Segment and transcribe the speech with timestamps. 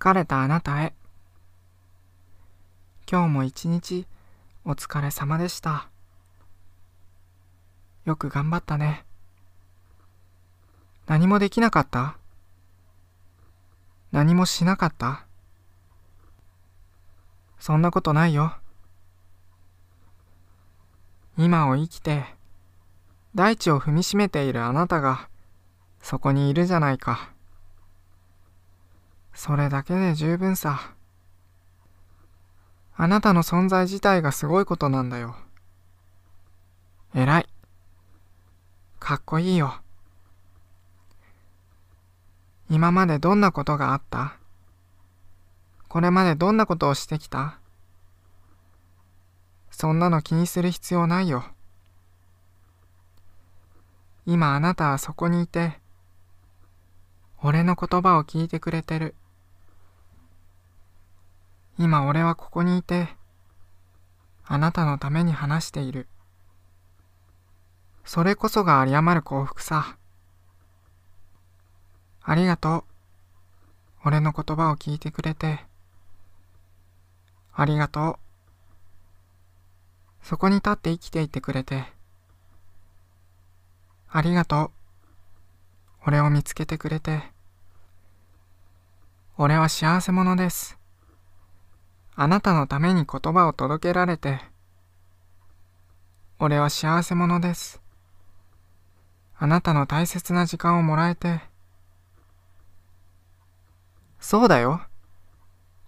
[0.00, 0.92] 疲れたあなたへ。
[3.10, 4.06] 今日も一日
[4.64, 5.88] お疲れ様でした。
[8.04, 9.04] よく頑張ったね。
[11.08, 12.16] 何もできなかった？
[14.12, 15.26] 何もしなかった？
[17.58, 18.54] そんなことないよ。
[21.36, 22.24] 今を生きて
[23.34, 25.28] 大地を踏みしめているあなたが
[26.00, 27.32] そこにいるじゃないか。
[29.38, 30.94] それだけで十分さ。
[32.96, 35.36] あなたの存在自体がすごいことなんだよ。
[37.14, 37.48] 偉い。
[38.98, 39.80] かっこいいよ。
[42.68, 44.36] 今までどんなことがあった？
[45.86, 47.60] これまでどんなことをしてきた？
[49.70, 51.44] そんなの気にする必要ないよ。
[54.26, 55.78] 今あなたはそこにいて、
[57.40, 59.14] 俺の言葉を聞いてくれてる。
[61.78, 63.08] 今俺はここにいて、
[64.44, 66.08] あなたのために話している。
[68.04, 69.96] それこそが有り余る幸福さ。
[72.22, 72.84] ありがとう。
[74.04, 75.60] 俺の言葉を聞いてくれて。
[77.54, 78.18] ありがとう。
[80.22, 81.84] そこに立って生きていてくれて。
[84.10, 84.70] ありがとう。
[86.06, 87.22] 俺を見つけてくれて。
[89.36, 90.77] 俺は幸せ者です。
[92.20, 94.40] あなたのために言葉を届けられて、
[96.40, 97.80] 俺は幸せ者です。
[99.38, 101.42] あなたの大切な時間をもらえて、
[104.18, 104.82] そうだよ。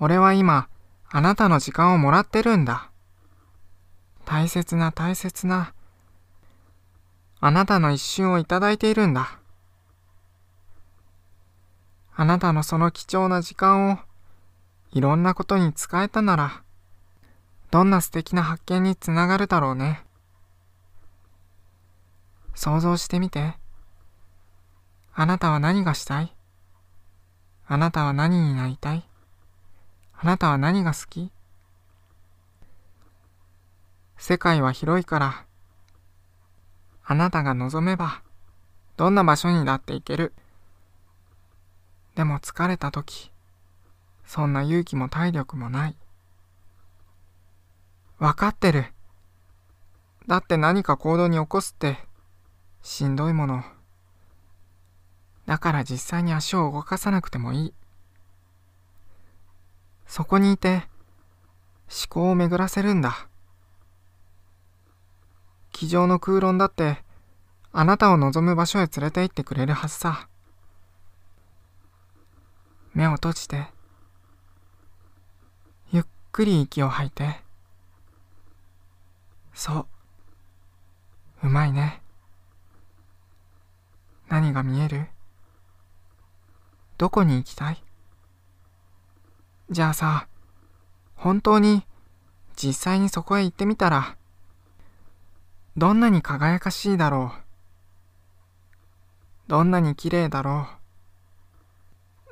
[0.00, 0.68] 俺は今、
[1.10, 2.90] あなたの時間をもらってるんだ。
[4.24, 5.74] 大切な大切な、
[7.38, 9.40] あなたの一瞬をいただいているんだ。
[12.16, 13.98] あなたのその貴重な時間を
[14.94, 16.62] いろんなことに使えたなら、
[17.72, 20.04] どんな素敵な発見につながるだろうね。
[22.54, 23.54] 想像してみて。
[25.12, 26.32] あなたは何がしたい？
[27.66, 29.04] あなたは何になりたい？
[30.16, 31.32] あなたは何が好き？
[34.16, 35.44] 世界は広いから、
[37.04, 38.22] あなたが望めば、
[38.96, 40.32] どんな場所にだって行ける？
[42.14, 43.32] でも疲れた時、
[44.26, 45.96] そんな勇気も体力もない。
[48.18, 48.86] わかってる。
[50.26, 51.98] だって何か行動に起こすって、
[52.82, 53.64] しんどいもの。
[55.46, 57.74] だから実際に足を動かさなくてもいい。
[60.06, 60.88] そこにいて、
[61.88, 63.28] 思考を巡らせるんだ。
[65.72, 67.04] 机上の空論だって、
[67.72, 70.28] あなたを望む場所へ連れて行ってくれるはずさ。
[72.94, 73.66] 目を閉じて。
[76.34, 77.36] くり息を吐いて。
[79.54, 79.86] そ
[81.42, 81.46] う。
[81.46, 82.02] うまいね。
[84.28, 85.06] 何が見える？
[86.98, 87.80] どこに行きたい？
[89.70, 90.26] じゃあさ、
[91.14, 91.84] 本当に
[92.56, 94.16] 実際にそこへ行ってみたら、
[95.76, 97.32] どんなに輝かしいだろ
[99.46, 99.50] う？
[99.50, 100.66] どんなに綺麗だろ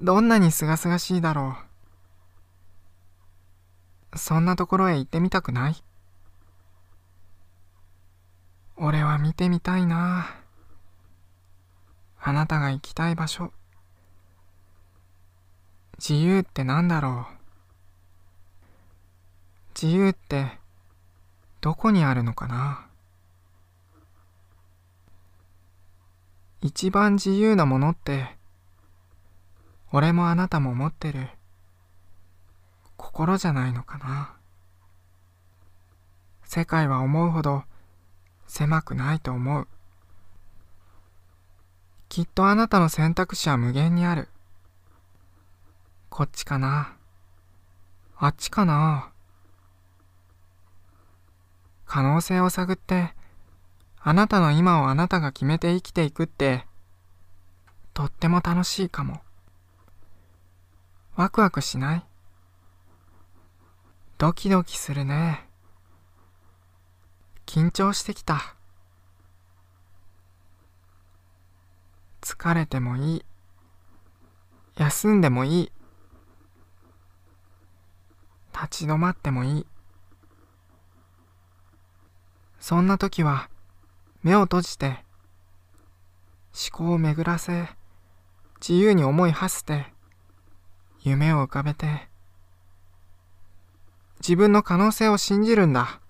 [0.00, 0.04] う？
[0.06, 1.69] どんなにすがすがしいだろう？
[4.14, 5.76] そんなところへ行ってみたくない？
[8.76, 10.36] 俺は見てみたいな。
[12.22, 13.52] あなたが行きたい場所。
[15.98, 17.34] 自由ってなんだろう？
[19.80, 20.58] 自由って
[21.60, 22.86] どこにあるのかな？
[26.62, 28.36] 一番自由なものって
[29.92, 31.28] 俺もあなたも持ってる。
[33.00, 34.36] 心じゃないのかな。
[36.44, 37.64] 世界は思うほど
[38.46, 39.66] 狭くないと思う。
[42.10, 44.28] きっとあなたの選択肢は無限にある。
[46.10, 46.94] こっちかな。
[48.16, 49.10] あっちかな。
[51.86, 53.14] 可能性を探って
[53.98, 56.66] あなたの今をあなたが決めて生きていくって
[57.94, 59.22] とっても楽しいかも。
[61.16, 62.09] ワクワクしない？
[64.20, 65.48] ドキドキするね。
[67.46, 68.54] 緊張してきた。
[72.20, 73.24] 疲れてもいい。
[74.76, 75.72] 休んでもいい。
[78.52, 79.66] 立ち止まってもいい。
[82.58, 83.48] そんな時は
[84.22, 85.02] 目を閉じて
[86.52, 87.70] 思考を巡らせ
[88.60, 89.86] 自由に思い馳せて
[91.00, 92.09] 夢を浮かべて、
[94.20, 96.00] 自分の可能性を信じるんだ。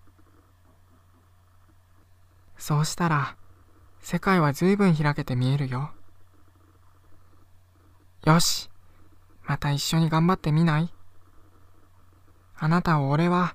[2.59, 3.37] そうしたら、
[4.01, 5.91] 世界は随分開けて見えるよ。
[8.25, 8.69] よし、
[9.45, 10.93] また一緒に頑張ってみない？
[12.57, 13.55] あなたを俺は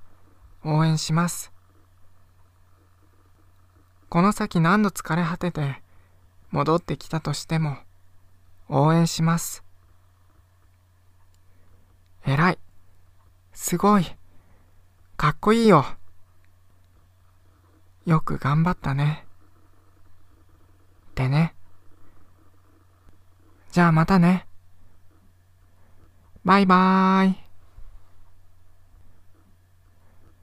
[0.63, 1.51] 応援します。
[4.09, 5.81] この先何度疲れ果てて
[6.49, 7.77] 戻ってきたとしても
[8.69, 9.63] 応援します。
[12.25, 12.59] 偉い。
[13.53, 14.05] すごい。
[15.17, 15.85] かっこいいよ。
[18.05, 19.25] よく頑張ったね。
[21.15, 21.55] でね。
[23.71, 24.45] じゃあまたね。
[26.43, 27.44] バイバーイ。